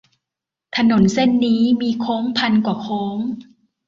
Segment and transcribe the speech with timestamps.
[0.75, 3.17] ถนนเส้นนี้มีโค้งพันกว่าโค้ง